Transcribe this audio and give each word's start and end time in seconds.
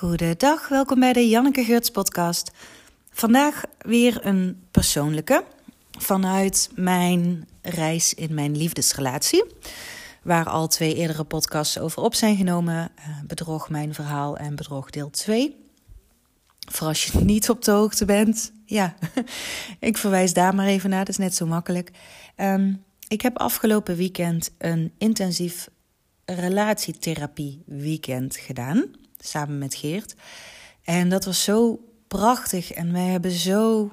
Goedendag, 0.00 0.68
welkom 0.68 1.00
bij 1.00 1.12
de 1.12 1.28
Janneke 1.28 1.64
Geurts 1.64 1.90
podcast. 1.90 2.50
Vandaag 3.10 3.62
weer 3.78 4.26
een 4.26 4.62
persoonlijke 4.70 5.44
vanuit 5.98 6.70
mijn 6.74 7.48
reis 7.62 8.14
in 8.14 8.34
mijn 8.34 8.56
liefdesrelatie. 8.56 9.44
Waar 10.22 10.48
al 10.48 10.68
twee 10.68 10.94
eerdere 10.94 11.24
podcasts 11.24 11.78
over 11.78 12.02
op 12.02 12.14
zijn 12.14 12.36
genomen. 12.36 12.90
Uh, 12.98 13.20
bedrog 13.26 13.70
mijn 13.70 13.94
verhaal 13.94 14.36
en 14.36 14.56
bedrog 14.56 14.90
deel 14.90 15.10
2. 15.10 15.56
Voor 16.70 16.86
als 16.86 17.04
je 17.04 17.18
niet 17.18 17.50
op 17.50 17.64
de 17.64 17.70
hoogte 17.70 18.04
bent. 18.04 18.52
Ja, 18.64 18.94
ik 19.80 19.98
verwijs 19.98 20.32
daar 20.32 20.54
maar 20.54 20.66
even 20.66 20.90
naar, 20.90 21.04
dat 21.04 21.08
is 21.08 21.16
net 21.16 21.34
zo 21.34 21.46
makkelijk. 21.46 21.90
Um, 22.36 22.84
ik 23.08 23.20
heb 23.20 23.38
afgelopen 23.38 23.96
weekend 23.96 24.50
een 24.58 24.92
intensief 24.98 25.68
relatietherapie 26.24 27.62
weekend 27.66 28.36
gedaan 28.36 28.90
samen 29.20 29.58
met 29.58 29.74
Geert. 29.74 30.14
En 30.84 31.08
dat 31.08 31.24
was 31.24 31.44
zo 31.44 31.80
prachtig. 32.08 32.72
En 32.72 32.92
wij 32.92 33.06
hebben 33.06 33.30
zo 33.30 33.92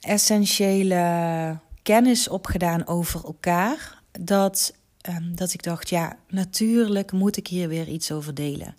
essentiële 0.00 1.58
kennis 1.82 2.28
opgedaan 2.28 2.86
over 2.86 3.24
elkaar. 3.24 4.02
Dat, 4.20 4.74
um, 5.08 5.36
dat 5.36 5.52
ik 5.52 5.62
dacht, 5.62 5.88
ja, 5.88 6.16
natuurlijk 6.28 7.12
moet 7.12 7.36
ik 7.36 7.46
hier 7.46 7.68
weer 7.68 7.88
iets 7.88 8.12
over 8.12 8.34
delen. 8.34 8.76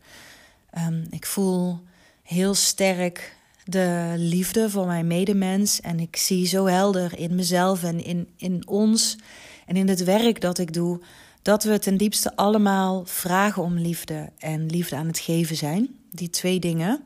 Um, 0.77 1.08
ik 1.10 1.26
voel 1.26 1.80
heel 2.24 2.54
sterk 2.54 3.36
de 3.63 4.13
liefde 4.18 4.70
voor 4.70 4.86
mijn 4.86 5.08
medemens. 5.08 5.82
En 5.82 5.99
ik 5.99 6.16
zie 6.16 6.48
zo 6.48 6.66
helder 6.66 7.18
in 7.18 7.36
mezelf 7.36 7.84
en 7.84 8.04
in, 8.04 8.27
in 8.38 8.68
ons 8.68 9.18
en 9.66 9.76
in 9.76 9.88
het 9.88 10.04
werk 10.04 10.41
dat 10.41 10.58
ik 10.58 10.74
doe 10.74 11.02
dat 11.41 11.63
we 11.63 11.80
ten 11.80 11.98
diepste 11.98 12.36
allemaal 12.36 13.05
vragen 13.05 13.63
om 13.63 13.77
liefde 13.77 14.30
en 14.38 14.66
liefde 14.66 14.95
aan 14.95 15.08
het 15.08 15.20
geven 15.20 15.55
zijn. 15.55 15.99
Die 16.09 16.30
twee 16.30 16.59
dingen. 16.59 17.04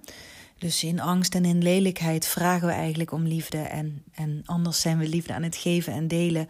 Dus 0.57 0.84
in 0.84 0.99
angst 0.99 1.35
en 1.35 1.45
in 1.45 1.63
lelijkheid 1.63 2.27
vragen 2.27 2.68
we 2.68 2.73
eigenlijk 2.73 3.12
om 3.12 3.27
liefde. 3.27 3.57
En, 3.57 4.04
en 4.12 4.41
anders 4.45 4.82
zijn 4.82 4.98
we 4.98 5.07
liefde 5.07 5.34
aan 5.34 5.43
het 5.43 5.55
geven 5.55 5.93
en 5.93 6.07
delen. 6.07 6.49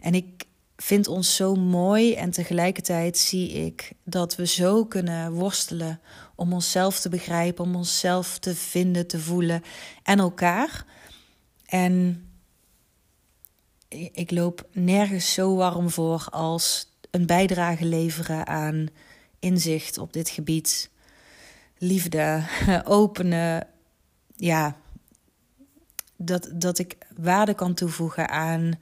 En 0.00 0.14
ik 0.14 0.44
vind 0.76 1.08
ons 1.08 1.36
zo 1.36 1.54
mooi 1.54 2.14
en 2.14 2.30
tegelijkertijd 2.30 3.18
zie 3.18 3.50
ik 3.50 3.92
dat 4.04 4.36
we 4.36 4.46
zo 4.46 4.84
kunnen 4.84 5.32
worstelen 5.32 6.00
om 6.34 6.52
onszelf 6.52 7.00
te 7.00 7.08
begrijpen, 7.08 7.64
om 7.64 7.76
onszelf 7.76 8.38
te 8.38 8.54
vinden, 8.54 9.06
te 9.06 9.18
voelen 9.18 9.62
en 10.02 10.18
elkaar. 10.18 10.84
En 11.66 12.22
ik 14.12 14.30
loop 14.30 14.68
nergens 14.72 15.32
zo 15.32 15.56
warm 15.56 15.90
voor 15.90 16.26
als 16.30 16.87
een 17.10 17.26
bijdrage 17.26 17.84
leveren 17.84 18.46
aan 18.46 18.88
inzicht 19.38 19.98
op 19.98 20.12
dit 20.12 20.28
gebied. 20.28 20.90
Liefde, 21.78 22.42
openen. 22.84 23.66
Ja, 24.36 24.76
dat, 26.16 26.50
dat 26.52 26.78
ik 26.78 26.96
waarde 27.16 27.54
kan 27.54 27.74
toevoegen 27.74 28.28
aan, 28.28 28.72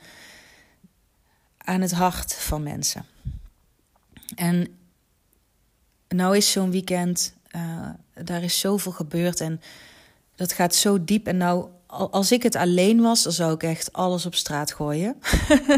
aan 1.59 1.81
het 1.81 1.93
hart 1.93 2.35
van 2.35 2.63
mensen. 2.63 3.05
En 4.35 4.79
nou 6.09 6.37
is 6.37 6.53
zo'n 6.53 6.71
weekend, 6.71 7.35
uh, 7.57 7.89
daar 8.15 8.43
is 8.43 8.61
zoveel 8.61 8.93
gebeurd 8.93 9.41
en 9.41 9.61
dat 10.35 10.53
gaat 10.53 10.75
zo 10.75 11.05
diep. 11.05 11.27
En 11.27 11.37
nou, 11.37 11.69
als 11.87 12.33
ik 12.33 12.43
het 12.43 12.57
alleen 12.57 13.01
was, 13.01 13.23
dan 13.23 13.33
zou 13.33 13.55
ik 13.55 13.63
echt 13.63 13.93
alles 13.93 14.27
op 14.27 14.35
straat 14.35 14.73
gooien. 14.73 15.17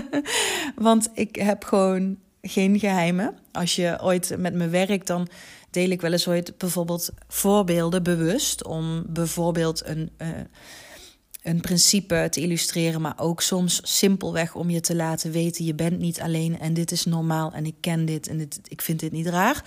Want 0.75 1.09
ik 1.13 1.37
heb 1.37 1.65
gewoon 1.65 2.19
geen 2.49 2.79
geheimen. 2.79 3.39
Als 3.53 3.77
je 3.77 3.99
ooit 4.03 4.35
met 4.39 4.55
me 4.55 4.69
werkt, 4.69 5.07
dan 5.07 5.29
deel 5.71 5.91
ik 5.91 6.01
wel 6.01 6.13
eens 6.13 6.29
ooit 6.29 6.59
bijvoorbeeld 6.59 7.11
voorbeelden 7.29 8.03
bewust. 8.03 8.65
Om 8.65 9.05
bijvoorbeeld 9.07 9.87
een, 9.87 10.11
uh, 10.19 10.29
een 11.43 11.61
principe 11.61 12.27
te 12.31 12.41
illustreren, 12.41 13.01
maar 13.01 13.19
ook 13.19 13.41
soms 13.41 13.81
simpelweg 13.83 14.55
om 14.55 14.71
je 14.71 14.81
te 14.81 14.95
laten 14.95 15.31
weten: 15.31 15.65
je 15.65 15.75
bent 15.75 15.99
niet 15.99 16.21
alleen 16.21 16.59
en 16.59 16.75
dit 16.75 16.91
is 16.91 17.05
normaal 17.05 17.53
en 17.53 17.67
ik 17.67 17.77
ken 17.81 18.05
dit 18.05 18.29
en 18.29 18.49
ik 18.69 18.83
vind 18.83 19.01
dit 19.01 19.13
niet 19.13 19.27
raar. 19.27 19.65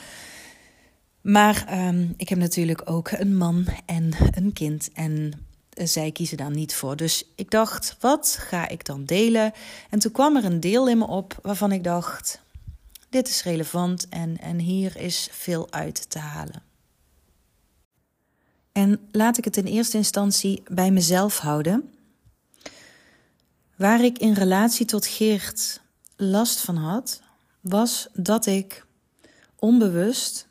Maar 1.21 1.87
um, 1.87 2.13
ik 2.17 2.29
heb 2.29 2.37
natuurlijk 2.37 2.81
ook 2.85 3.11
een 3.11 3.37
man 3.37 3.65
en 3.85 4.11
een 4.31 4.53
kind 4.53 4.89
en 4.93 5.33
zij 5.73 6.11
kiezen 6.11 6.37
daar 6.37 6.51
niet 6.51 6.75
voor. 6.75 6.95
Dus 6.95 7.31
ik 7.35 7.51
dacht, 7.51 7.95
wat 7.99 8.37
ga 8.39 8.67
ik 8.67 8.85
dan 8.85 9.05
delen? 9.05 9.51
En 9.89 9.99
toen 9.99 10.11
kwam 10.11 10.35
er 10.35 10.45
een 10.45 10.59
deel 10.59 10.89
in 10.89 10.97
me 10.97 11.07
op 11.07 11.39
waarvan 11.41 11.71
ik 11.71 11.83
dacht: 11.83 12.41
dit 13.11 13.27
is 13.27 13.43
relevant 13.43 14.09
en, 14.09 14.37
en 14.37 14.59
hier 14.59 14.97
is 14.97 15.27
veel 15.31 15.71
uit 15.71 16.09
te 16.09 16.19
halen. 16.19 16.63
En 18.71 18.99
laat 19.11 19.37
ik 19.37 19.45
het 19.45 19.57
in 19.57 19.65
eerste 19.65 19.97
instantie 19.97 20.63
bij 20.67 20.91
mezelf 20.91 21.37
houden. 21.37 21.93
Waar 23.75 24.03
ik 24.03 24.17
in 24.17 24.33
relatie 24.33 24.85
tot 24.85 25.05
Geert 25.05 25.81
last 26.15 26.59
van 26.59 26.75
had, 26.75 27.21
was 27.59 28.07
dat 28.13 28.45
ik 28.45 28.85
onbewust 29.55 30.47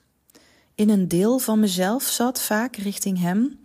in 0.75 0.88
een 0.88 1.09
deel 1.09 1.38
van 1.38 1.60
mezelf 1.60 2.03
zat, 2.03 2.41
vaak 2.41 2.77
richting 2.77 3.19
hem, 3.19 3.59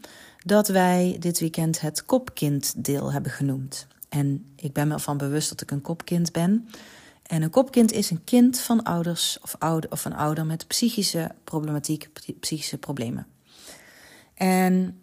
dat 0.45 0.67
wij 0.67 1.15
dit 1.19 1.39
weekend 1.39 1.81
het 1.81 2.05
kopkinddeel 2.05 3.11
hebben 3.11 3.31
genoemd. 3.31 3.87
En 4.09 4.53
ik 4.55 4.73
ben 4.73 4.87
me 4.87 4.93
ervan 4.93 5.17
bewust 5.17 5.49
dat 5.49 5.61
ik 5.61 5.71
een 5.71 5.81
kopkind 5.81 6.31
ben. 6.31 6.69
En 7.25 7.41
een 7.41 7.49
kopkind 7.49 7.91
is 7.91 8.09
een 8.09 8.23
kind 8.23 8.59
van 8.59 8.83
ouders 8.83 9.37
of, 9.41 9.55
ouder, 9.59 9.91
of 9.91 10.05
een 10.05 10.15
ouder 10.15 10.45
met 10.45 10.67
psychische 10.67 11.31
problematiek, 11.43 12.09
psychische 12.39 12.77
problemen. 12.77 13.27
En 14.33 15.01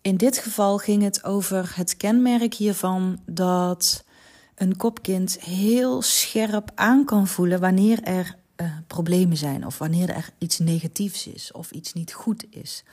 in 0.00 0.16
dit 0.16 0.38
geval 0.38 0.78
ging 0.78 1.02
het 1.02 1.24
over 1.24 1.72
het 1.76 1.96
kenmerk 1.96 2.54
hiervan 2.54 3.20
dat 3.26 4.04
een 4.54 4.76
kopkind 4.76 5.40
heel 5.40 6.02
scherp 6.02 6.70
aan 6.74 7.04
kan 7.04 7.26
voelen 7.26 7.60
wanneer 7.60 8.02
er 8.02 8.36
uh, 8.56 8.72
problemen 8.86 9.36
zijn 9.36 9.66
of 9.66 9.78
wanneer 9.78 10.10
er 10.10 10.28
iets 10.38 10.58
negatiefs 10.58 11.26
is 11.26 11.52
of 11.52 11.70
iets 11.70 11.92
niet 11.92 12.12
goed 12.12 12.44
is. 12.50 12.84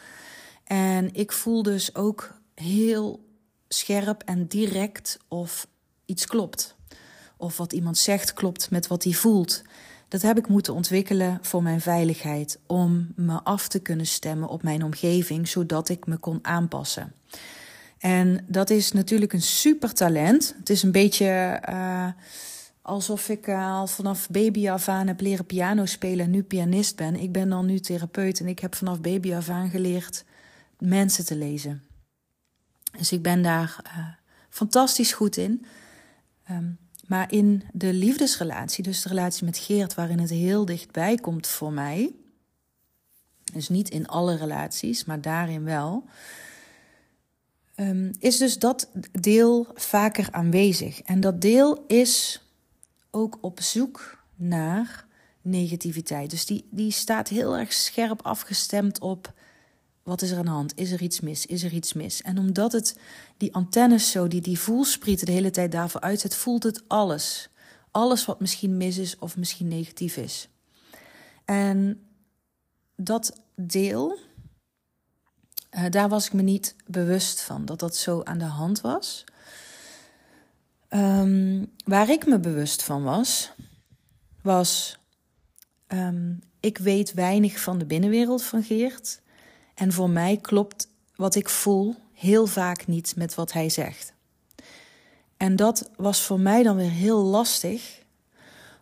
En 0.64 1.14
ik 1.14 1.32
voel 1.32 1.64
dus 1.64 1.96
ook 1.96 2.34
heel 2.56 3.28
scherp 3.68 4.24
en 4.24 4.48
direct 4.48 5.20
of 5.28 5.68
iets 6.06 6.26
klopt 6.26 6.76
of 7.42 7.58
wat 7.58 7.74
iemand 7.74 7.98
zegt 7.98 8.34
klopt 8.34 8.70
met 8.70 8.88
wat 8.88 9.04
hij 9.04 9.14
voelt. 9.14 9.62
Dat 10.08 10.22
heb 10.22 10.38
ik 10.38 10.48
moeten 10.48 10.74
ontwikkelen 10.74 11.40
voor 11.42 11.64
mijn 11.64 11.82
veiligheid, 11.82 12.60
om 12.68 13.12
me 13.16 13.42
af 13.44 13.68
te 13.68 13.80
kunnen 13.80 14.08
stemmen 14.08 14.50
op 14.50 14.64
mijn 14.64 14.84
omgeving, 14.84 15.48
zodat 15.48 15.90
ik 15.90 16.06
me 16.06 16.18
kon 16.18 16.40
aanpassen. 16.42 17.14
En 17.98 18.46
dat 18.48 18.70
is 18.70 18.92
natuurlijk 18.92 19.34
een 19.34 19.42
super 19.42 19.94
talent. 19.94 20.56
Het 20.58 20.70
is 20.70 20.84
een 20.84 20.92
beetje 20.92 21.62
uh, 21.70 22.08
alsof 22.82 23.30
ik 23.30 23.48
uh, 23.48 23.76
al 23.76 23.88
vanaf 23.88 24.30
baby 24.30 24.70
af 24.70 24.88
aan 24.88 25.08
heb 25.08 25.22
leren 25.22 25.46
piano 25.46 25.86
spelen 25.86 26.26
en 26.26 26.32
nu 26.32 26.44
pianist 26.44 26.96
ben. 26.96 27.16
Ik 27.16 27.32
ben 27.32 27.50
dan 27.50 27.66
nu 27.66 27.80
therapeut 27.80 28.40
en 28.40 28.48
ik 28.48 28.60
heb 28.60 28.76
vanaf 28.76 29.02
baby 29.02 29.34
af 29.34 29.50
aan 29.50 29.70
geleerd 29.70 30.26
mensen 30.78 31.26
te 31.26 31.36
lezen. 31.36 31.84
Dus 32.98 33.12
ik 33.12 33.22
ben 33.22 33.42
daar 33.42 33.76
uh, 33.86 34.08
fantastisch 34.50 35.14
goed 35.14 35.38
in. 35.38 35.66
Um, 36.52 36.78
maar 37.12 37.32
in 37.32 37.64
de 37.74 37.94
liefdesrelatie, 37.94 38.84
dus 38.84 39.02
de 39.02 39.10
relatie 39.10 39.46
met 39.46 39.58
Geert, 39.58 39.94
waarin 39.94 40.20
het 40.20 40.30
heel 40.30 40.66
dichtbij 40.66 41.16
komt 41.16 41.48
voor 41.48 41.72
mij, 41.72 42.12
dus 43.54 43.70
niet 43.70 43.90
in 43.90 44.08
alle 44.08 44.36
relaties, 44.36 45.06
maar 45.06 45.22
daarin 45.22 45.64
wel, 45.64 46.04
um, 47.76 48.12
is 48.20 48.38
dus 48.38 48.60
dat 48.60 48.90
deel 49.12 49.68
vaker 49.74 50.28
aanwezig. 50.32 51.02
En 51.02 51.20
dat 51.20 51.42
deel 51.42 51.84
is 51.88 52.44
ook 53.10 53.38
op 53.42 53.62
zoek 53.62 54.24
naar 54.36 55.06
negativiteit. 55.42 56.30
Dus 56.30 56.46
die, 56.46 56.68
die 56.70 56.92
staat 56.92 57.28
heel 57.28 57.58
erg 57.58 57.74
scherp 57.74 58.22
afgestemd 58.22 59.00
op 59.00 59.34
wat 60.04 60.22
is 60.22 60.32
er 60.32 60.38
aan 60.38 60.46
de 60.46 60.52
hand? 60.52 60.78
Is 60.78 60.92
er 60.92 61.02
iets 61.02 61.20
mis? 61.20 61.46
Is 61.46 61.64
er 61.64 61.74
iets 61.74 61.94
mis? 61.94 62.22
En 62.22 62.38
omdat 62.38 62.72
het 62.72 62.98
die 63.38 63.54
antennes 63.54 64.12
zo, 64.12 64.28
die, 64.28 64.42
die 64.42 64.60
voelsprieten 64.60 65.26
de 65.26 65.32
hele 65.32 65.52
tijd 65.52 65.72
daarvoor 65.72 66.02
uitzet, 66.02 66.36
voelt 66.36 66.64
het 66.64 66.84
alles. 66.88 67.50
Alles 67.92 68.26
wat 68.26 68.40
misschien 68.40 68.78
mis 68.78 68.98
is 68.98 69.18
of 69.20 69.38
misschien 69.38 69.68
negatief 69.68 70.18
is. 70.18 70.50
En 71.46 72.06
dat 72.96 73.42
deel, 73.56 74.18
uh, 75.72 75.86
daar 75.90 76.10
was 76.10 76.26
ik 76.26 76.34
me 76.34 76.42
niet 76.42 76.76
bewust 76.88 77.42
van 77.42 77.66
dat 77.66 77.80
dat 77.80 77.96
zo 77.96 78.24
aan 78.24 78.38
de 78.38 78.46
hand 78.46 78.82
was. 78.82 79.24
Um, 80.90 81.72
waar 81.86 82.10
ik 82.10 82.26
me 82.26 82.40
bewust 82.40 82.84
van 82.84 83.04
was, 83.04 83.52
was 84.42 85.00
um, 85.88 86.40
ik 86.60 86.78
weet 86.78 87.14
weinig 87.14 87.60
van 87.60 87.78
de 87.78 87.86
binnenwereld 87.86 88.44
van 88.44 88.64
Geert. 88.64 89.21
En 89.82 89.92
voor 89.92 90.10
mij 90.10 90.38
klopt 90.38 90.88
wat 91.16 91.36
ik 91.36 91.50
voel 91.50 91.96
heel 92.14 92.48
vaak 92.48 92.88
niet 92.88 93.14
met 93.16 93.36
wat 93.36 93.52
hij 93.52 93.70
zegt. 93.70 94.14
En 95.38 95.56
dat 95.56 95.90
was 95.96 96.22
voor 96.22 96.40
mij 96.40 96.64
dan 96.64 96.76
weer 96.76 96.90
heel 96.90 97.24
lastig, 97.24 98.02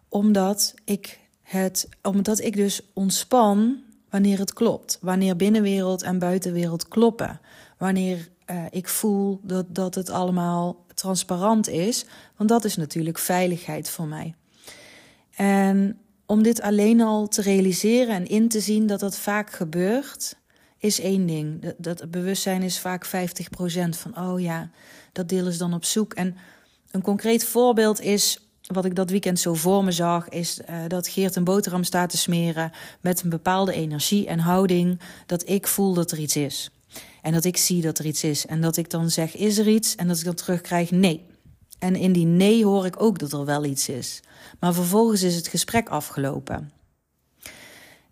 omdat 0.09 0.73
ik, 0.83 1.19
het, 1.41 1.89
omdat 2.01 2.39
ik 2.39 2.55
dus 2.55 2.81
ontspan 2.93 3.77
wanneer 4.09 4.39
het 4.39 4.53
klopt. 4.53 4.97
Wanneer 5.01 5.35
binnenwereld 5.35 6.01
en 6.01 6.19
buitenwereld 6.19 6.87
kloppen. 6.87 7.39
Wanneer 7.77 8.29
uh, 8.51 8.65
ik 8.69 8.87
voel 8.87 9.39
dat, 9.43 9.75
dat 9.75 9.95
het 9.95 10.09
allemaal 10.09 10.85
transparant 10.93 11.67
is. 11.67 12.05
Want 12.35 12.49
dat 12.49 12.63
is 12.63 12.75
natuurlijk 12.75 13.17
veiligheid 13.17 13.89
voor 13.89 14.07
mij. 14.07 14.35
En 15.35 15.99
om 16.25 16.43
dit 16.43 16.61
alleen 16.61 17.01
al 17.01 17.27
te 17.27 17.41
realiseren 17.41 18.15
en 18.15 18.27
in 18.27 18.47
te 18.47 18.59
zien 18.59 18.87
dat 18.87 18.99
dat 18.99 19.17
vaak 19.17 19.51
gebeurt, 19.51 20.37
is 20.79 20.99
één 20.99 21.25
ding. 21.25 21.61
Dat, 21.61 21.97
dat 21.97 22.11
bewustzijn 22.11 22.61
is 22.61 22.79
vaak 22.79 23.07
50% 23.07 23.09
van, 23.89 24.17
oh 24.17 24.39
ja, 24.39 24.69
dat 25.11 25.29
deel 25.29 25.47
is 25.47 25.57
dan 25.57 25.73
op 25.73 25.85
zoek. 25.85 26.13
En 26.13 26.37
een 26.91 27.01
concreet 27.01 27.45
voorbeeld 27.45 28.01
is, 28.01 28.39
wat 28.61 28.85
ik 28.85 28.95
dat 28.95 29.09
weekend 29.09 29.39
zo 29.39 29.53
voor 29.53 29.83
me 29.83 29.91
zag, 29.91 30.29
is 30.29 30.59
uh, 30.59 30.75
dat 30.87 31.07
Geert 31.07 31.35
een 31.35 31.43
boterham 31.43 31.83
staat 31.83 32.09
te 32.09 32.17
smeren 32.17 32.71
met 33.01 33.21
een 33.21 33.29
bepaalde 33.29 33.73
energie 33.73 34.27
en 34.27 34.39
houding, 34.39 34.99
dat 35.25 35.49
ik 35.49 35.67
voel 35.67 35.93
dat 35.93 36.11
er 36.11 36.19
iets 36.19 36.35
is. 36.35 36.69
En 37.21 37.33
dat 37.33 37.45
ik 37.45 37.57
zie 37.57 37.81
dat 37.81 37.99
er 37.99 38.05
iets 38.05 38.23
is. 38.23 38.45
En 38.45 38.61
dat 38.61 38.77
ik 38.77 38.89
dan 38.89 39.09
zeg, 39.09 39.35
is 39.35 39.57
er 39.57 39.67
iets? 39.67 39.95
En 39.95 40.07
dat 40.07 40.17
ik 40.17 40.23
dan 40.23 40.35
terugkrijg, 40.35 40.91
nee. 40.91 41.25
En 41.79 41.95
in 41.95 42.13
die 42.13 42.25
nee 42.25 42.65
hoor 42.65 42.85
ik 42.85 43.01
ook 43.01 43.19
dat 43.19 43.33
er 43.33 43.45
wel 43.45 43.65
iets 43.65 43.89
is. 43.89 44.21
Maar 44.59 44.73
vervolgens 44.73 45.21
is 45.21 45.35
het 45.35 45.47
gesprek 45.47 45.89
afgelopen. 45.89 46.71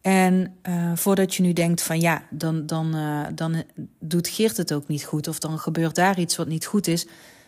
En 0.07 0.57
uh, 0.63 0.91
voordat 0.95 1.35
je 1.35 1.43
nu 1.43 1.53
denkt 1.53 1.81
van 1.81 1.99
ja, 1.99 2.23
dan, 2.29 2.65
dan, 2.65 2.95
uh, 2.95 3.25
dan 3.35 3.63
doet 3.99 4.27
Geert 4.27 4.57
het 4.57 4.73
ook 4.73 4.87
niet 4.87 5.03
goed. 5.03 5.27
Of 5.27 5.39
dan 5.39 5.59
gebeurt 5.59 5.95
daar 5.95 6.19
iets 6.19 6.35
wat 6.35 6.47
niet 6.47 6.65
goed 6.65 6.87
is. 6.87 7.07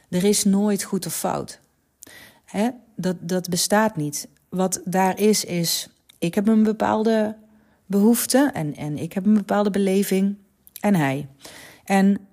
Er 0.10 0.24
is 0.24 0.44
nooit 0.44 0.84
goed 0.84 1.06
of 1.06 1.16
fout. 1.16 1.60
Hè? 2.46 2.70
Dat, 2.96 3.16
dat 3.20 3.50
bestaat 3.50 3.96
niet. 3.96 4.28
Wat 4.50 4.82
daar 4.86 5.20
is, 5.20 5.46
is 5.46 5.90
ik 6.18 6.36
heb 6.36 6.48
een 6.48 6.64
bepaalde 6.64 7.36
behoefte 7.86 8.50
en, 8.54 8.76
en 8.76 8.98
ik 8.98 9.14
heb 9.14 9.26
een 9.26 9.34
bepaalde 9.34 9.72
beleving 9.72 10.36
en 10.80 10.96
hij. 10.96 11.28
En 11.84 12.28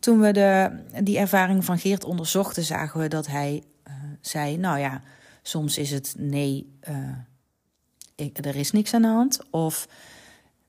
toen 0.00 0.20
we 0.20 0.32
de, 0.32 0.70
die 1.02 1.18
ervaring 1.18 1.64
van 1.64 1.78
Geert 1.78 2.04
onderzochten, 2.04 2.62
zagen 2.62 3.00
we 3.00 3.08
dat 3.08 3.26
hij 3.26 3.62
uh, 3.88 3.94
zei: 4.20 4.56
Nou 4.56 4.78
ja, 4.78 5.02
soms 5.42 5.78
is 5.78 5.90
het 5.90 6.14
nee, 6.18 6.78
er 8.16 8.56
is 8.56 8.70
niks 8.70 8.94
aan 8.94 9.02
de 9.02 9.08
hand. 9.08 9.50
Of 9.50 9.88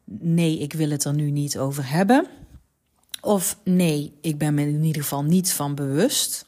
nee, 0.06 0.60
ik 0.60 0.74
wil 0.74 0.90
het 0.90 1.04
er 1.04 1.14
nu 1.14 1.32
niet 1.32 1.58
over 1.58 1.90
hebben. 1.90 2.28
Of 3.22 3.58
nee, 3.64 4.14
ik 4.22 4.38
ben 4.38 4.54
me 4.54 4.62
in 4.62 4.84
ieder 4.84 5.02
geval 5.02 5.24
niet 5.24 5.52
van 5.52 5.76
bewust. 5.76 6.46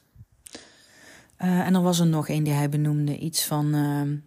Uh, 1.40 1.60
en 1.60 1.76
er 1.76 1.82
was 1.82 2.00
er 2.00 2.08
nog 2.08 2.30
een 2.30 2.44
die 2.44 2.54
hij 2.54 2.70
benoemde, 2.70 3.18
iets 3.18 3.44
van. 3.44 3.70
nou 3.70 4.22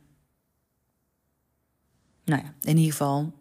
ja, 2.25 2.55
in 2.61 2.77
ieder 2.77 2.91
geval 2.91 3.33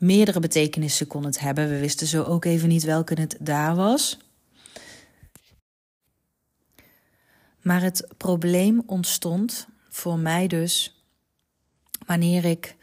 meerdere 0.00 0.40
betekenissen 0.40 1.06
kon 1.06 1.24
het 1.24 1.40
hebben. 1.40 1.68
We 1.68 1.78
wisten 1.78 2.06
zo 2.06 2.22
ook 2.22 2.44
even 2.44 2.68
niet 2.68 2.84
welke 2.84 3.20
het 3.20 3.36
daar 3.40 3.76
was. 3.76 4.18
Maar 7.62 7.82
het 7.82 8.08
probleem 8.16 8.82
ontstond 8.86 9.68
voor 9.88 10.18
mij 10.18 10.46
dus 10.46 10.99
wanneer 12.10 12.44
ik 12.44 12.76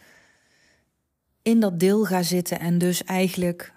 in 1.41 1.59
dat 1.59 1.79
deel 1.79 2.05
ga 2.05 2.23
zitten 2.23 2.59
en 2.59 2.77
dus 2.77 3.03
eigenlijk 3.03 3.73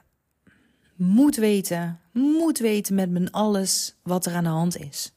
moet 0.95 1.37
weten, 1.37 2.01
moet 2.13 2.59
weten 2.59 2.95
met 2.95 3.11
mijn 3.11 3.31
alles 3.31 3.97
wat 4.03 4.27
er 4.27 4.35
aan 4.35 4.45
de 4.45 4.51
hand 4.51 4.77
is. 4.79 5.13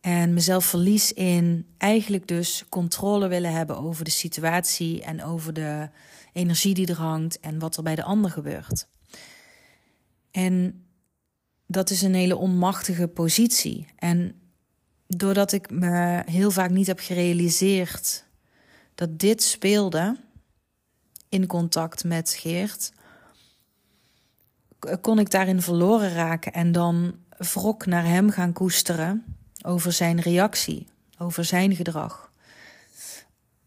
En 0.00 0.34
mezelf 0.34 0.64
verlies 0.64 1.12
in 1.12 1.66
eigenlijk 1.78 2.28
dus 2.28 2.64
controle 2.68 3.28
willen 3.28 3.52
hebben 3.52 3.76
over 3.76 4.04
de 4.04 4.10
situatie 4.10 5.02
en 5.02 5.24
over 5.24 5.52
de 5.52 5.88
energie 6.32 6.74
die 6.74 6.86
er 6.86 7.00
hangt 7.00 7.40
en 7.40 7.58
wat 7.58 7.76
er 7.76 7.82
bij 7.82 7.94
de 7.94 8.04
ander 8.04 8.30
gebeurt. 8.30 8.88
En 10.30 10.84
dat 11.66 11.90
is 11.90 12.02
een 12.02 12.14
hele 12.14 12.36
onmachtige 12.36 13.08
positie. 13.08 13.86
En 13.96 14.34
doordat 15.06 15.52
ik 15.52 15.70
me 15.70 16.22
heel 16.26 16.50
vaak 16.50 16.70
niet 16.70 16.86
heb 16.86 16.98
gerealiseerd 16.98 18.30
dat 18.94 19.18
dit 19.18 19.42
speelde 19.42 20.16
in 21.28 21.46
contact 21.46 22.04
met 22.04 22.30
Geert, 22.30 22.92
kon 25.00 25.18
ik 25.18 25.30
daarin 25.30 25.62
verloren 25.62 26.12
raken 26.12 26.52
en 26.52 26.72
dan 26.72 27.14
wrok 27.36 27.86
naar 27.86 28.04
hem 28.04 28.30
gaan 28.30 28.52
koesteren 28.52 29.24
over 29.64 29.92
zijn 29.92 30.20
reactie, 30.20 30.86
over 31.18 31.44
zijn 31.44 31.76
gedrag. 31.76 32.32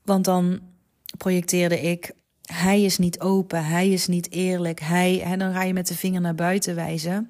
Want 0.04 0.26
dan 0.26 0.62
projecteerde 1.18 1.82
ik 1.82 2.14
hij 2.46 2.82
is 2.82 2.98
niet 2.98 3.20
open, 3.20 3.66
hij 3.66 3.90
is 3.90 4.08
niet 4.08 4.32
eerlijk, 4.32 4.80
hij, 4.80 5.22
en 5.22 5.40
dan 5.40 5.54
ga 5.54 5.64
je 5.64 5.74
met 5.74 5.88
de 5.88 5.96
vinger 5.96 6.22
naar 6.22 6.36
buiten 6.36 6.76
wijzen. 6.76 7.30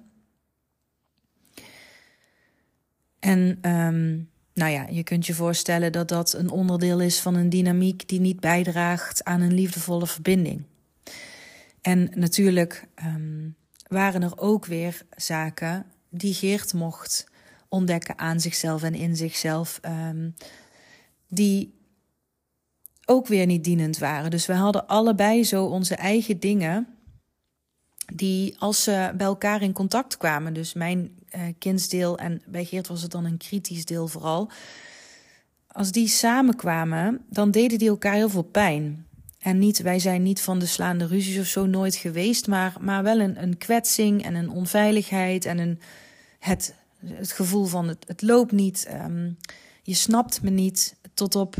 En 3.19 3.69
um, 3.71 4.29
nou 4.55 4.71
ja, 4.71 4.87
je 4.89 5.03
kunt 5.03 5.25
je 5.25 5.33
voorstellen 5.33 5.91
dat 5.91 6.07
dat 6.07 6.33
een 6.33 6.49
onderdeel 6.49 6.99
is 6.99 7.19
van 7.19 7.35
een 7.35 7.49
dynamiek 7.49 8.07
die 8.07 8.19
niet 8.19 8.39
bijdraagt 8.39 9.23
aan 9.23 9.41
een 9.41 9.53
liefdevolle 9.53 10.07
verbinding. 10.07 10.63
En 11.81 12.11
natuurlijk 12.13 12.87
um, 13.05 13.55
waren 13.87 14.23
er 14.23 14.37
ook 14.37 14.65
weer 14.65 15.01
zaken 15.15 15.85
die 16.09 16.33
Geert 16.33 16.73
mocht 16.73 17.27
ontdekken 17.69 18.17
aan 18.17 18.39
zichzelf 18.39 18.83
en 18.83 18.93
in 18.93 19.15
zichzelf, 19.15 19.79
um, 19.85 20.33
die 21.27 21.73
ook 23.05 23.27
weer 23.27 23.45
niet 23.45 23.63
dienend 23.63 23.97
waren. 23.97 24.31
Dus 24.31 24.45
we 24.45 24.53
hadden 24.53 24.87
allebei 24.87 25.43
zo 25.43 25.65
onze 25.65 25.95
eigen 25.95 26.39
dingen. 26.39 26.87
Die 28.13 28.55
als 28.59 28.83
ze 28.83 29.13
bij 29.17 29.25
elkaar 29.25 29.61
in 29.61 29.73
contact 29.73 30.17
kwamen, 30.17 30.53
dus 30.53 30.73
mijn 30.73 31.19
kindsdeel 31.57 32.17
en 32.17 32.41
bij 32.45 32.65
Geert 32.65 32.87
was 32.87 33.01
het 33.01 33.11
dan 33.11 33.25
een 33.25 33.37
kritisch 33.37 33.85
deel 33.85 34.07
vooral. 34.07 34.49
Als 35.67 35.91
die 35.91 36.07
samenkwamen, 36.07 37.25
dan 37.29 37.51
deden 37.51 37.77
die 37.77 37.89
elkaar 37.89 38.13
heel 38.13 38.29
veel 38.29 38.43
pijn. 38.43 39.07
En 39.39 39.59
niet, 39.59 39.81
wij 39.81 39.99
zijn 39.99 40.23
niet 40.23 40.41
van 40.41 40.59
de 40.59 40.65
slaande 40.65 41.07
ruzies 41.07 41.39
of 41.39 41.45
zo 41.45 41.65
nooit 41.65 41.95
geweest, 41.95 42.47
maar, 42.47 42.75
maar 42.79 43.03
wel 43.03 43.19
een, 43.19 43.41
een 43.41 43.57
kwetsing 43.57 44.23
en 44.23 44.35
een 44.35 44.49
onveiligheid 44.49 45.45
en 45.45 45.57
een, 45.57 45.79
het, 46.39 46.75
het 47.05 47.31
gevoel 47.31 47.65
van 47.65 47.87
het, 47.87 48.05
het 48.07 48.21
loopt 48.21 48.51
niet, 48.51 48.87
um, 49.05 49.37
je 49.83 49.93
snapt 49.93 50.41
me 50.41 50.49
niet, 50.49 50.95
tot 51.13 51.35
op 51.35 51.55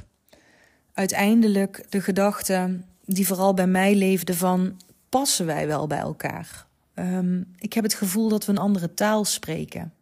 uiteindelijk 0.94 1.86
de 1.90 2.02
gedachte 2.02 2.80
die 3.06 3.28
vooral 3.28 3.54
bij 3.54 3.68
mij 3.68 3.96
leefde 3.96 4.34
van 4.34 4.82
passen 5.10 5.46
wij 5.46 5.68
wel 5.68 5.88
bij 5.88 6.00
elkaar? 6.00 6.65
Um, 6.96 7.54
ik 7.58 7.74
heb 7.74 7.84
het 7.84 7.94
gevoel 7.94 8.30
dat 8.30 8.46
we 8.46 8.52
een 8.52 8.58
andere 8.58 8.94
taal 8.94 9.26
spreken. 9.26 9.94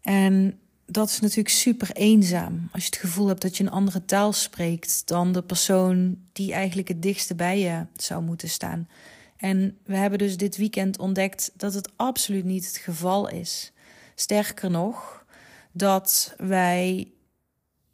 En 0.00 0.58
dat 0.86 1.08
is 1.08 1.20
natuurlijk 1.20 1.48
super 1.48 1.90
eenzaam. 1.92 2.68
Als 2.72 2.82
je 2.82 2.90
het 2.90 3.00
gevoel 3.00 3.26
hebt 3.26 3.42
dat 3.42 3.56
je 3.56 3.64
een 3.64 3.70
andere 3.70 4.04
taal 4.04 4.32
spreekt 4.32 5.02
dan 5.06 5.32
de 5.32 5.42
persoon 5.42 6.18
die 6.32 6.52
eigenlijk 6.52 6.88
het 6.88 7.02
dichtste 7.02 7.34
bij 7.34 7.58
je 7.58 7.86
zou 7.96 8.22
moeten 8.22 8.48
staan. 8.48 8.88
En 9.36 9.78
we 9.84 9.96
hebben 9.96 10.18
dus 10.18 10.36
dit 10.36 10.56
weekend 10.56 10.98
ontdekt 10.98 11.52
dat 11.56 11.74
het 11.74 11.90
absoluut 11.96 12.44
niet 12.44 12.66
het 12.66 12.76
geval 12.76 13.28
is. 13.28 13.72
Sterker 14.14 14.70
nog, 14.70 15.24
dat 15.72 16.34
wij 16.36 17.10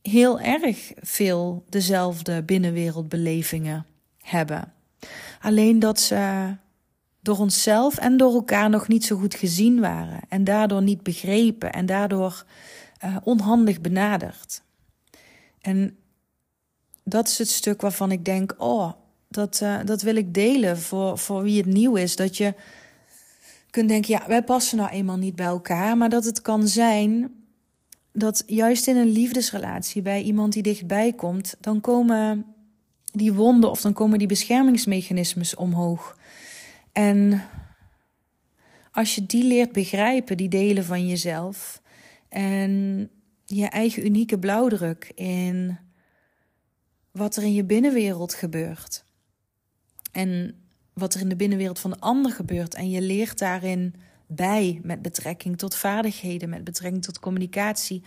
heel 0.03 0.41
erg 0.41 0.93
veel 1.01 1.65
dezelfde 1.69 2.43
binnenwereldbelevingen 2.43 3.87
hebben. 4.19 4.73
Alleen 5.41 5.79
dat 5.79 6.01
ze 6.01 6.55
door 7.27 7.39
onszelf 7.39 7.99
en 7.99 8.17
door 8.17 8.35
elkaar 8.35 8.71
nog 8.71 8.89
niet 8.89 9.05
zo 9.05 9.17
goed 9.17 9.35
gezien 9.35 9.81
waren 9.81 10.21
en 10.29 10.45
daardoor 10.45 10.83
niet 10.83 11.03
begrepen 11.03 11.73
en 11.73 11.87
daardoor 11.87 12.45
uh, 13.05 13.17
onhandig 13.23 13.81
benaderd. 13.81 14.63
En 15.61 15.97
dat 17.05 17.29
is 17.29 17.39
het 17.39 17.51
stuk 17.51 17.81
waarvan 17.81 18.13
ik 18.13 18.25
denk: 18.25 18.55
oh, 18.59 18.93
dat, 19.29 19.61
uh, 19.63 19.79
dat 19.85 20.03
wil 20.03 20.17
ik 20.17 20.35
delen 20.35 20.79
voor, 20.79 21.19
voor 21.19 21.43
wie 21.43 21.57
het 21.57 21.67
nieuw 21.67 21.97
is. 21.97 22.17
Dat 22.17 22.37
je 22.37 22.55
kunt 23.71 23.89
denken: 23.89 24.15
ja, 24.15 24.25
wij 24.27 24.43
passen 24.43 24.79
nou 24.79 24.91
eenmaal 24.91 25.17
niet 25.17 25.37
bij 25.37 25.47
elkaar, 25.47 25.97
maar 25.97 26.09
dat 26.11 26.25
het 26.25 26.43
kan 26.43 26.69
zijn 26.69 27.35
dat 28.13 28.43
juist 28.47 28.87
in 28.87 28.97
een 28.97 29.11
liefdesrelatie 29.11 30.03
bij 30.03 30.23
iemand 30.23 30.53
die 30.53 30.63
dichtbij 30.63 31.13
komt, 31.13 31.57
dan 31.61 31.81
komen 31.81 32.45
die 33.13 33.33
wonden 33.33 33.71
of 33.71 33.81
dan 33.81 33.93
komen 33.93 34.19
die 34.19 34.29
beschermingsmechanismes 34.29 35.55
omhoog. 35.55 36.16
En 36.97 37.43
als 38.93 39.15
je 39.15 39.27
die 39.27 39.45
leert 39.45 39.73
begrijpen, 39.73 40.37
die 40.37 40.49
delen 40.49 40.85
van 40.85 41.07
jezelf, 41.07 41.83
en 42.29 43.11
je 43.45 43.67
eigen 43.67 44.05
unieke 44.05 44.39
blauwdruk 44.39 45.13
in 45.15 45.79
wat 47.11 47.37
er 47.37 47.43
in 47.43 47.53
je 47.53 47.65
binnenwereld 47.65 48.35
gebeurt. 48.35 49.05
En 50.13 50.55
wat 50.93 51.15
er 51.15 51.21
in 51.21 51.29
de 51.29 51.37
binnenwereld 51.37 51.79
van 51.79 51.91
de 51.91 52.01
ander 52.01 52.33
gebeurt. 52.33 52.75
En 52.75 52.91
je 52.91 53.01
leert 53.01 53.39
daarin 53.39 53.95
bij 54.27 54.81
met 54.83 55.03
betrekking 55.03 55.59
tot 55.59 55.75
vaardigheden, 55.75 56.49
met 56.49 56.65
betrekking 56.65 57.05
tot 57.05 57.21
communicatie. 57.21 58.03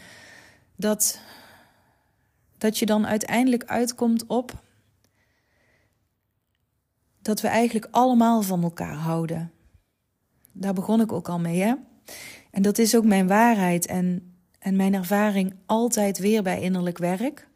Dat, 0.75 1.19
dat 2.57 2.77
je 2.77 2.85
dan 2.85 3.07
uiteindelijk 3.07 3.63
uitkomt 3.63 4.25
op 4.25 4.63
dat 7.29 7.41
we 7.41 7.47
eigenlijk 7.47 7.87
allemaal 7.91 8.41
van 8.41 8.63
elkaar 8.63 8.93
houden. 8.93 9.51
Daar 10.51 10.73
begon 10.73 11.01
ik 11.01 11.11
ook 11.11 11.29
al 11.29 11.39
mee, 11.39 11.61
hè? 11.61 11.73
En 12.51 12.61
dat 12.61 12.77
is 12.77 12.95
ook 12.95 13.05
mijn 13.05 13.27
waarheid 13.27 13.85
en, 13.85 14.35
en 14.59 14.75
mijn 14.75 14.93
ervaring 14.93 15.55
altijd 15.65 16.17
weer 16.17 16.43
bij 16.43 16.61
innerlijk 16.61 16.97
werk. 16.97 17.47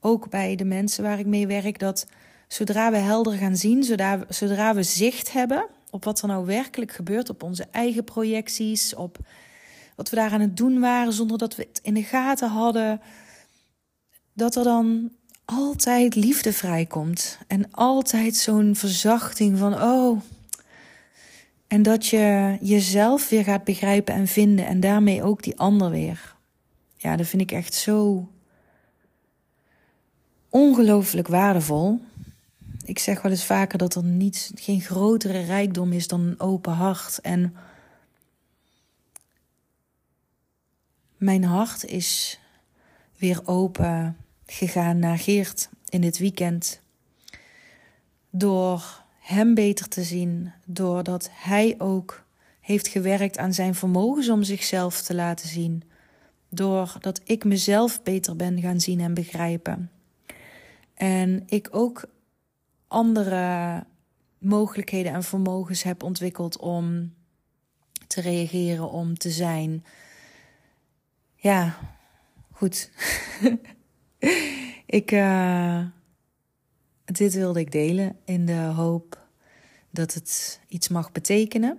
Ook 0.00 0.30
bij 0.30 0.56
de 0.56 0.64
mensen 0.64 1.02
waar 1.02 1.18
ik 1.18 1.26
mee 1.26 1.46
werk, 1.46 1.78
dat 1.78 2.06
zodra 2.48 2.90
we 2.90 2.96
helder 2.96 3.32
gaan 3.32 3.56
zien, 3.56 3.82
zodra, 3.84 4.24
zodra 4.28 4.74
we 4.74 4.82
zicht 4.82 5.32
hebben 5.32 5.66
op 5.90 6.04
wat 6.04 6.20
er 6.20 6.28
nou 6.28 6.46
werkelijk 6.46 6.92
gebeurt, 6.92 7.30
op 7.30 7.42
onze 7.42 7.66
eigen 7.70 8.04
projecties, 8.04 8.94
op 8.94 9.18
wat 9.96 10.10
we 10.10 10.16
daar 10.16 10.32
aan 10.32 10.40
het 10.40 10.56
doen 10.56 10.80
waren 10.80 11.12
zonder 11.12 11.38
dat 11.38 11.56
we 11.56 11.62
het 11.68 11.80
in 11.82 11.94
de 11.94 12.02
gaten 12.02 12.48
hadden, 12.48 13.00
dat 14.32 14.56
er 14.56 14.64
dan 14.64 15.10
altijd 15.50 16.14
liefde 16.14 16.52
vrijkomt 16.52 17.38
en 17.46 17.70
altijd 17.70 18.36
zo'n 18.36 18.76
verzachting 18.76 19.58
van 19.58 19.82
oh. 19.82 20.20
En 21.66 21.82
dat 21.82 22.06
je 22.06 22.56
jezelf 22.60 23.28
weer 23.28 23.44
gaat 23.44 23.64
begrijpen 23.64 24.14
en 24.14 24.26
vinden 24.26 24.66
en 24.66 24.80
daarmee 24.80 25.22
ook 25.22 25.42
die 25.42 25.58
ander 25.58 25.90
weer. 25.90 26.36
Ja, 26.96 27.16
dat 27.16 27.26
vind 27.26 27.42
ik 27.42 27.52
echt 27.52 27.74
zo 27.74 28.28
ongelooflijk 30.48 31.28
waardevol. 31.28 32.00
Ik 32.84 32.98
zeg 32.98 33.22
wel 33.22 33.32
eens 33.32 33.44
vaker 33.44 33.78
dat 33.78 33.94
er 33.94 34.04
niets, 34.04 34.50
geen 34.54 34.80
grotere 34.80 35.40
rijkdom 35.40 35.92
is 35.92 36.08
dan 36.08 36.20
een 36.20 36.40
open 36.40 36.72
hart. 36.72 37.20
En 37.20 37.56
mijn 41.16 41.44
hart 41.44 41.84
is 41.84 42.38
weer 43.16 43.40
open 43.44 44.16
gegaan 44.50 44.98
naar 44.98 45.18
Geert 45.18 45.68
in 45.88 46.00
dit 46.00 46.18
weekend. 46.18 46.80
Door 48.30 49.04
hem 49.18 49.54
beter 49.54 49.88
te 49.88 50.02
zien, 50.02 50.52
doordat 50.64 51.30
hij 51.32 51.74
ook 51.78 52.24
heeft 52.60 52.88
gewerkt 52.88 53.38
aan 53.38 53.54
zijn 53.54 53.74
vermogens 53.74 54.28
om 54.28 54.42
zichzelf 54.42 55.02
te 55.02 55.14
laten 55.14 55.48
zien. 55.48 55.82
Doordat 56.48 57.20
ik 57.24 57.44
mezelf 57.44 58.02
beter 58.02 58.36
ben 58.36 58.60
gaan 58.60 58.80
zien 58.80 59.00
en 59.00 59.14
begrijpen. 59.14 59.90
En 60.94 61.42
ik 61.46 61.68
ook 61.70 62.04
andere 62.88 63.84
mogelijkheden 64.38 65.12
en 65.12 65.22
vermogens 65.22 65.82
heb 65.82 66.02
ontwikkeld 66.02 66.58
om 66.58 67.14
te 68.06 68.20
reageren, 68.20 68.90
om 68.90 69.18
te 69.18 69.30
zijn. 69.30 69.84
Ja, 71.34 71.78
goed. 72.50 72.90
ik, 75.00 75.12
uh, 75.12 75.84
dit 77.04 77.34
wilde 77.34 77.60
ik 77.60 77.72
delen 77.72 78.16
in 78.24 78.46
de 78.46 78.52
hoop 78.52 79.26
dat 79.90 80.14
het 80.14 80.60
iets 80.68 80.88
mag 80.88 81.12
betekenen. 81.12 81.78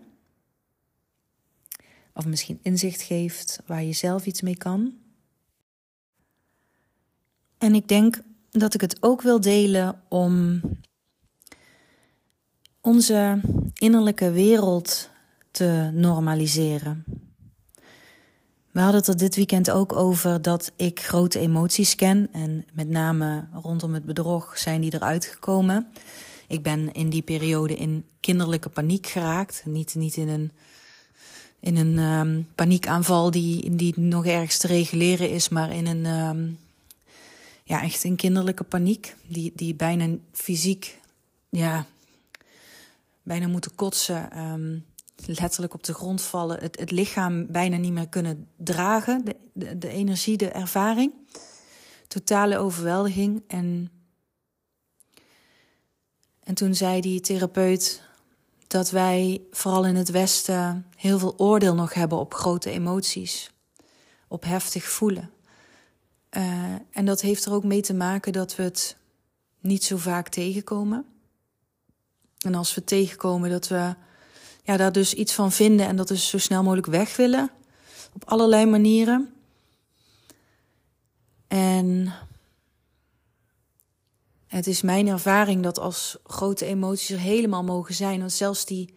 Of 2.14 2.26
misschien 2.26 2.60
inzicht 2.62 3.02
geeft 3.02 3.62
waar 3.66 3.84
je 3.84 3.94
zelf 3.94 4.26
iets 4.26 4.42
mee 4.42 4.58
kan. 4.58 4.94
En 7.58 7.76
ik 7.76 7.88
denk 7.88 8.22
dat 8.50 8.74
ik 8.74 8.82
het 8.82 9.04
ook 9.04 9.22
wil 9.22 9.42
delen 9.42 10.02
om 10.10 10.62
onze 12.82 13.42
innerlijke 13.74 14.32
wereld 14.32 15.10
te 15.52 15.90
normaliseren. 15.94 17.06
We 18.72 18.80
hadden 18.80 19.00
het 19.00 19.08
er 19.08 19.18
dit 19.18 19.36
weekend 19.36 19.72
ook 19.72 19.94
over 19.94 20.42
dat 20.42 20.72
ik 20.76 21.00
grote 21.00 21.40
emoties 21.40 21.96
ken. 21.96 22.30
En 22.32 22.66
met 22.74 22.90
name 22.90 23.48
rondom 23.54 23.94
het 23.94 24.06
bedrog 24.06 24.58
zijn 24.58 24.82
die 24.82 24.94
eruit 24.94 25.26
gekomen. 25.26 25.88
Ik 26.48 26.64
ben 26.64 26.92
in 26.94 27.10
die 27.10 27.22
periode 27.22 27.76
in 27.76 28.06
kinderlijke 28.20 28.70
paniek 28.70 29.08
geraakt. 29.08 29.64
Niet, 29.66 29.96
niet 29.96 30.16
in 30.16 30.28
een, 30.28 30.52
in 31.60 31.78
een 31.78 31.98
um, 31.98 32.48
paniekaanval 32.56 33.32
die, 33.32 33.76
die 33.76 34.00
nog 34.00 34.26
ergens 34.26 34.58
te 34.58 34.68
reguleren 34.68 35.30
is, 35.30 35.50
maar 35.50 35.72
in 35.72 35.88
een, 35.88 36.06
um, 36.06 36.60
ja, 37.64 37.82
echt 37.82 38.04
een 38.04 38.16
kinderlijke 38.16 38.64
paniek. 38.64 39.16
Die, 39.28 39.52
die 39.56 39.76
bijna 39.76 40.16
fysiek, 40.32 41.00
ja, 41.50 41.86
bijna 43.24 43.48
moeten 43.48 43.76
kotsen. 43.76 44.40
Um, 44.40 44.86
letterlijk 45.26 45.74
op 45.74 45.84
de 45.84 45.94
grond 45.94 46.22
vallen, 46.22 46.60
het, 46.60 46.92
lichaam 46.92 47.52
bijna 47.52 47.78
niet 47.78 47.92
meer 47.92 48.10
kunnen 48.10 48.48
dragen, 48.56 49.26
de, 49.54 49.78
de, 49.78 49.88
energie, 49.88 50.38
de 50.38 50.50
ervaring. 50.50 51.14
Totale 52.08 52.58
overweldiging. 52.58 53.44
En, 53.48 53.92
en 56.44 56.54
toen 56.54 56.76
zei 56.76 57.02
die 57.02 57.22
therapeut 57.22 58.02
dat 58.68 58.90
wij 58.90 59.42
vooral 59.52 59.86
in 59.86 59.96
het 59.96 60.10
Westen 60.10 60.86
heel 60.96 61.20
veel 61.20 61.34
oordeel 61.38 61.76
nog 61.76 61.94
hebben 61.94 62.18
op 62.18 62.34
grote 62.34 62.70
emoties, 62.70 63.52
op 64.28 64.44
heftig 64.44 64.84
voelen. 64.84 65.30
Uh, 66.38 66.74
en 66.92 67.06
dat 67.06 67.22
heeft 67.22 67.46
er 67.46 67.54
ook 67.54 67.64
mee 67.64 67.82
te 67.82 67.94
maken 67.94 68.34
dat 68.34 68.56
we 68.56 68.64
het 68.64 68.98
niet 69.60 69.84
zo 69.84 69.98
vaak 69.98 70.28
tegenkomen. 70.28 71.06
En 72.40 72.56
als 72.56 72.74
we 72.74 72.84
tegenkomen, 72.84 73.50
dat 73.50 73.68
we 73.68 73.96
ja, 74.62 74.78
daar 74.78 74.92
dus 74.92 75.14
iets 75.14 75.34
van 75.34 75.52
vinden 75.52 75.88
en 75.88 75.96
dat 75.96 76.08
dus 76.08 76.30
zo 76.30 76.38
snel 76.38 76.64
mogelijk 76.64 76.88
weg 76.88 77.16
willen. 77.16 77.52
Op 78.14 78.24
allerlei 78.26 78.66
manieren. 78.66 79.34
En 81.48 82.14
het 84.48 84.68
is 84.68 84.82
mijn 84.82 85.08
ervaring 85.08 85.64
dat 85.64 85.80
als 85.80 86.18
grote 86.24 86.66
emoties 86.66 87.10
er 87.10 87.20
helemaal 87.20 87.64
mogen 87.64 87.94
zijn, 87.94 88.20
want 88.20 88.32
zelfs 88.32 88.66
die 88.66 88.94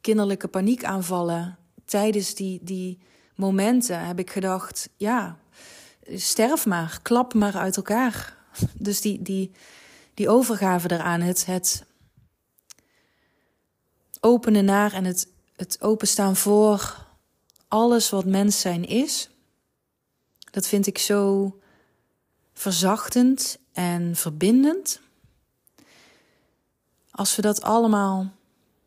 kinderlijke 0.00 0.48
paniekaanvallen 0.48 1.58
tijdens 1.84 2.34
die, 2.34 2.58
die 2.62 2.98
momenten 3.34 4.06
heb 4.06 4.18
ik 4.18 4.30
gedacht, 4.30 4.88
ja, 4.96 5.38
sterf 6.14 6.66
maar, 6.66 6.98
klap 7.02 7.34
maar 7.34 7.56
uit 7.56 7.76
elkaar. 7.76 8.36
Dus 8.74 9.00
die, 9.00 9.22
die, 9.22 9.50
die 10.14 10.28
overgave 10.28 10.92
eraan, 10.92 11.20
het, 11.20 11.46
het 11.46 11.84
openen 14.24 14.64
naar 14.64 14.92
en 14.92 15.04
het, 15.04 15.28
het 15.56 15.80
openstaan 15.80 16.36
voor 16.36 17.06
alles 17.68 18.10
wat 18.10 18.24
mens 18.24 18.60
zijn 18.60 18.84
is. 18.84 19.30
Dat 20.50 20.66
vind 20.66 20.86
ik 20.86 20.98
zo 20.98 21.52
verzachtend 22.52 23.58
en 23.72 24.16
verbindend. 24.16 25.00
Als 27.10 27.36
we 27.36 27.42
dat 27.42 27.62
allemaal 27.62 28.32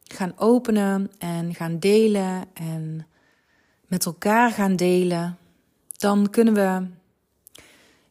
gaan 0.04 0.38
openen 0.38 1.12
en 1.18 1.56
gaan 1.56 1.80
delen 1.80 2.46
en 2.54 3.08
met 3.88 4.06
elkaar 4.06 4.52
gaan 4.52 4.76
delen, 4.76 5.38
dan 5.98 6.30
kunnen 6.30 6.54
we 6.54 6.88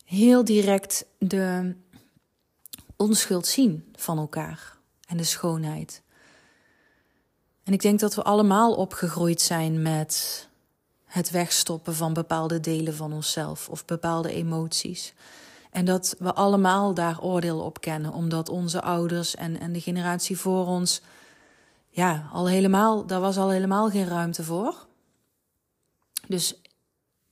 heel 0.05 0.45
direct 0.45 1.07
de 1.19 1.75
onschuld 2.97 3.47
zien 3.47 3.93
van 3.93 4.19
elkaar 4.19 4.77
en 5.07 5.17
de 5.17 5.25
schoonheid. 5.25 6.04
En 7.65 7.73
ik 7.73 7.81
denk 7.81 8.01
dat 8.01 8.15
we 8.15 8.23
allemaal 8.23 8.75
opgegroeid 8.75 9.41
zijn 9.41 9.83
met 9.83 10.47
het 11.05 11.31
wegstoppen 11.31 11.95
van 11.95 12.13
bepaalde 12.13 12.61
delen 12.61 12.95
van 12.95 13.13
onszelf 13.13 13.69
of 13.69 13.85
bepaalde 13.85 14.33
emoties. 14.33 15.15
En 15.71 15.85
dat 15.85 16.17
we 16.19 16.35
allemaal 16.35 16.95
daar 16.95 17.21
oordeel 17.21 17.61
op 17.61 17.81
kennen, 17.81 18.13
omdat 18.13 18.49
onze 18.49 18.83
ouders 18.83 19.35
en, 19.35 19.61
en 19.61 19.73
de 19.73 19.81
generatie 19.81 20.39
voor 20.39 20.67
ons, 20.67 21.01
ja, 21.89 22.29
al 22.33 22.49
helemaal, 22.49 23.07
daar 23.07 23.21
was 23.21 23.37
al 23.37 23.51
helemaal 23.51 23.91
geen 23.91 24.09
ruimte 24.09 24.45
voor. 24.45 24.87
Dus 26.29 26.61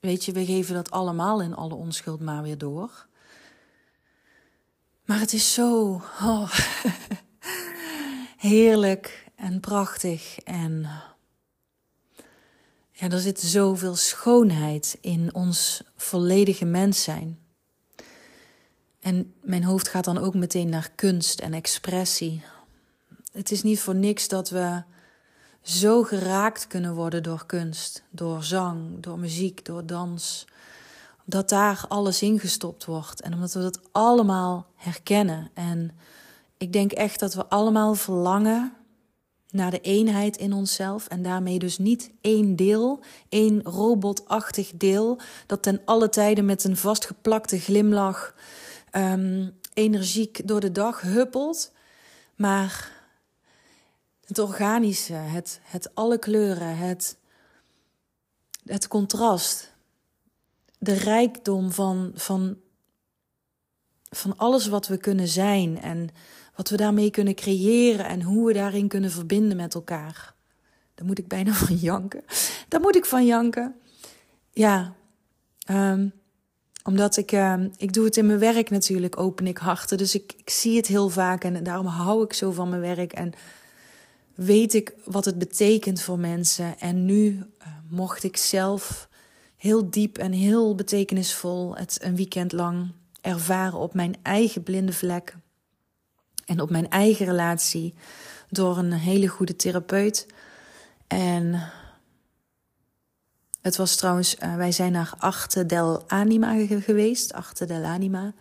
weet 0.01 0.25
je, 0.25 0.33
we 0.33 0.45
geven 0.45 0.75
dat 0.75 0.91
allemaal 0.91 1.43
in 1.43 1.55
alle 1.55 1.75
onschuld 1.75 2.21
maar 2.21 2.43
weer 2.43 2.59
door. 2.59 3.07
Maar 5.05 5.21
het 5.21 5.33
is 5.33 5.55
zo 5.55 6.03
oh, 6.23 6.53
heerlijk 8.37 9.22
en 9.43 9.61
prachtig. 9.61 10.39
En 10.39 10.87
ja, 12.91 13.11
er 13.11 13.21
zit 13.21 13.41
zoveel 13.41 13.95
schoonheid 13.95 14.99
in 15.01 15.35
ons 15.35 15.83
volledige 15.97 16.65
mens 16.65 17.03
zijn. 17.03 17.39
En 19.01 19.35
mijn 19.41 19.65
hoofd 19.65 19.89
gaat 19.89 20.05
dan 20.05 20.19
ook 20.19 20.35
meteen 20.35 20.69
naar 20.69 20.91
kunst 20.95 21.41
en 21.41 21.55
expressie. 21.55 22.43
Het 23.33 23.51
is 23.51 23.63
niet 23.63 23.81
voor 23.81 23.95
niks 23.95 24.29
dat 24.29 24.51
we 24.51 24.83
zo 25.63 26.03
geraakt 26.03 26.67
kunnen 26.67 26.95
worden 26.95 27.23
door 27.23 27.47
kunst, 27.47 28.03
door 28.11 28.43
zang, 28.43 29.03
door 29.03 29.19
muziek, 29.19 29.65
door 29.65 29.87
dans. 29.87 30.45
Dat 31.25 31.49
daar 31.49 31.85
alles 31.89 32.23
ingestopt 32.23 32.85
wordt 32.85 33.21
en 33.21 33.35
omdat 33.35 33.53
we 33.53 33.61
dat 33.61 33.81
allemaal 33.93 34.67
herkennen. 34.77 35.51
En 35.55 35.91
ik 36.57 36.73
denk 36.73 36.93
echt 36.93 37.21
dat 37.21 37.35
we 37.35 37.47
allemaal 37.47 37.95
verlangen 37.95 38.77
naar 39.53 39.71
de 39.71 39.81
eenheid 39.81 40.37
in 40.37 40.53
onszelf 40.53 41.07
en 41.07 41.23
daarmee 41.23 41.59
dus 41.59 41.79
niet 41.79 42.11
één 42.21 42.57
deel, 42.57 43.01
één 43.29 43.63
robotachtig 43.63 44.73
deel 44.75 45.21
dat 45.47 45.63
ten 45.63 45.81
alle 45.85 46.09
tijden 46.09 46.45
met 46.45 46.65
een 46.65 46.77
vastgeplakte 46.77 47.59
glimlach 47.59 48.35
um, 48.93 49.59
energiek 49.75 50.49
door 50.49 50.61
de 50.61 50.73
dag 50.73 51.01
huppelt, 51.01 51.73
maar 52.37 52.91
het 54.27 54.39
organische, 54.39 55.15
het, 55.15 55.61
het 55.63 55.95
alle 55.95 56.19
kleuren, 56.19 56.77
het, 56.77 57.17
het 58.65 58.89
contrast, 58.89 59.73
de 60.79 60.93
rijkdom 60.93 61.73
van, 61.73 62.11
van, 62.15 62.57
van 64.11 64.37
alles 64.37 64.67
wat 64.67 64.87
we 64.87 64.97
kunnen 64.97 65.29
zijn 65.29 65.81
en 65.81 66.09
wat 66.57 66.69
we 66.69 66.77
daarmee 66.77 67.11
kunnen 67.11 67.35
creëren 67.35 68.07
en 68.07 68.23
hoe 68.23 68.47
we 68.47 68.53
daarin 68.53 68.89
kunnen 68.89 69.11
verbinden 69.11 69.57
met 69.57 69.75
elkaar. 69.75 70.35
Daar 70.95 71.07
moet 71.07 71.19
ik 71.19 71.29
bijna 71.29 71.53
van 71.65 71.77
janken. 71.77 72.25
Daar 72.69 72.81
moet 72.81 72.97
ik 72.97 73.05
van 73.05 73.27
janken. 73.27 73.75
Ja, 74.51 74.95
um, 75.71 76.13
omdat 76.85 77.17
ik, 77.17 77.33
uh, 77.33 77.55
ik 77.77 77.93
doe 77.93 78.05
het 78.05 78.17
in 78.17 78.27
mijn 78.27 78.39
werk 78.39 78.71
natuurlijk, 78.71 79.21
open 79.21 79.47
ik 79.47 79.59
harten. 79.59 79.99
Dus 79.99 80.15
ik, 80.15 80.35
ik 80.37 80.51
zie 80.51 80.77
het 80.77 80.87
heel 80.87 81.09
vaak 81.09 81.45
en 81.45 81.63
daarom 81.63 81.87
hou 81.87 82.25
ik 82.25 82.33
zo 82.33 82.51
van 82.51 82.69
mijn 82.69 82.81
werk. 82.81 83.13
En 83.13 83.33
weet 84.35 84.75
ik 84.75 84.95
wat 85.05 85.25
het 85.25 85.39
betekent 85.39 86.03
voor 86.03 86.19
mensen. 86.19 86.79
En 86.79 87.05
nu 87.05 87.29
uh, 87.29 87.67
mocht 87.89 88.25
ik 88.25 88.37
zelf 88.37 89.09
heel 89.57 89.91
diep 89.91 90.19
en 90.19 90.33
heel 90.33 90.75
betekenisvol 90.75 91.77
het 91.77 91.99
een 92.03 92.17
weekend 92.17 92.53
lang 92.53 92.93
ervaren 93.21 93.79
op 93.79 93.95
mijn 93.95 94.17
eigen 94.23 94.63
blinde 94.63 94.93
vlek. 94.93 95.37
En 96.45 96.61
op 96.61 96.71
mijn 96.71 96.89
eigen 96.89 97.27
relatie 97.27 97.95
door 98.49 98.79
een 98.79 98.93
hele 98.93 99.27
goede 99.27 99.57
therapeut. 99.57 100.27
En 101.07 101.71
het 103.61 103.77
was 103.77 103.97
trouwens, 103.97 104.37
uh, 104.39 104.57
wij 104.57 104.73
zijn 104.73 104.93
naar 104.93 105.15
Arte 105.19 105.67
del 105.67 106.09
Anima 106.09 106.67
geweest. 106.67 107.33
Arte 107.33 107.65
del 107.65 107.85
Anima. 107.85 108.33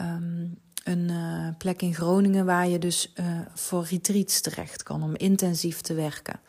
Um, 0.00 0.58
een 0.84 1.08
uh, 1.10 1.48
plek 1.58 1.82
in 1.82 1.94
Groningen 1.94 2.44
waar 2.44 2.68
je 2.68 2.78
dus 2.78 3.12
uh, 3.20 3.40
voor 3.54 3.84
retreats 3.84 4.40
terecht 4.40 4.82
kan 4.82 5.02
om 5.02 5.16
intensief 5.16 5.80
te 5.80 5.94
werken. 5.94 6.40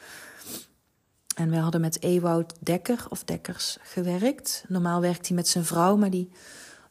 En 1.36 1.50
we 1.50 1.57
hadden 1.57 1.81
met 1.81 2.01
Ewoud 2.01 2.53
Dekker 2.60 3.05
of 3.10 3.24
Dekkers 3.24 3.77
gewerkt. 3.81 4.65
Normaal 4.67 5.01
werkt 5.01 5.27
hij 5.27 5.36
met 5.36 5.48
zijn 5.48 5.65
vrouw, 5.65 5.96
maar 5.96 6.10
die 6.10 6.31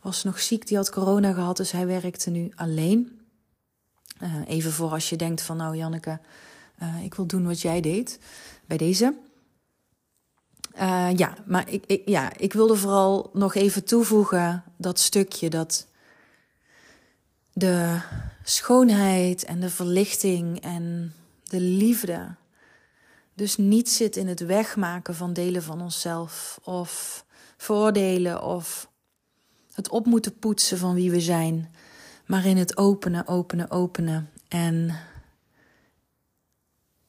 was 0.01 0.25
nog 0.25 0.41
ziek, 0.41 0.67
die 0.67 0.77
had 0.77 0.91
corona 0.91 1.33
gehad, 1.33 1.57
dus 1.57 1.73
hij 1.73 1.87
werkte 1.87 2.31
nu 2.31 2.53
alleen. 2.55 3.16
Uh, 4.23 4.35
even 4.47 4.73
voor 4.73 4.91
als 4.91 5.09
je 5.09 5.17
denkt 5.17 5.43
van 5.43 5.57
nou 5.57 5.77
Janneke, 5.77 6.21
ik 7.03 7.15
wil 7.15 7.27
doen 7.27 7.47
wat 7.47 7.61
jij 7.61 7.81
deed 7.81 8.19
bij 8.67 8.77
deze. 8.77 9.15
Uh, 10.81 11.09
ja, 11.17 11.35
maar 11.47 11.71
ik, 11.71 11.85
ik, 11.87 12.03
ja, 12.09 12.37
ik 12.37 12.53
wilde 12.53 12.77
vooral 12.77 13.31
nog 13.33 13.55
even 13.55 13.85
toevoegen 13.85 14.65
dat 14.77 14.99
stukje 14.99 15.51
dat 15.51 15.87
de 17.53 18.01
schoonheid 18.43 19.45
en 19.45 19.61
de 19.61 19.71
verlichting 19.71 20.61
en 20.61 21.15
de 21.45 21.61
liefde 21.61 22.35
dus 23.35 23.57
niet 23.57 23.91
zit 23.91 24.17
in 24.17 24.29
het 24.29 24.41
wegmaken 24.41 25.15
van 25.15 25.33
delen 25.33 25.63
van 25.63 25.81
onszelf 25.81 26.61
of 26.63 27.25
voordelen 27.57 28.43
of 28.43 28.91
het 29.73 29.89
op 29.89 30.07
moeten 30.07 30.39
poetsen 30.39 30.79
van 30.79 30.95
wie 30.95 31.11
we 31.11 31.21
zijn, 31.21 31.75
maar 32.27 32.45
in 32.45 32.57
het 32.57 32.77
openen, 32.77 33.27
openen, 33.27 33.71
openen 33.71 34.31
en 34.49 34.99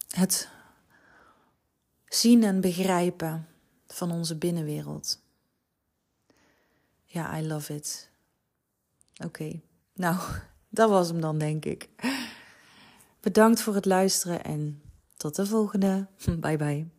het 0.07 0.49
zien 2.05 2.43
en 2.43 2.61
begrijpen 2.61 3.47
van 3.87 4.11
onze 4.11 4.37
binnenwereld. 4.37 5.19
Ja, 7.05 7.39
I 7.39 7.47
love 7.47 7.75
it. 7.75 8.09
Oké, 9.23 9.61
nou, 9.93 10.17
dat 10.69 10.89
was 10.89 11.07
hem 11.07 11.21
dan, 11.21 11.37
denk 11.37 11.65
ik. 11.65 11.89
Bedankt 13.19 13.61
voor 13.61 13.75
het 13.75 13.85
luisteren 13.85 14.43
en 14.43 14.81
tot 15.17 15.35
de 15.35 15.45
volgende. 15.45 16.07
Bye 16.39 16.57
bye. 16.57 16.96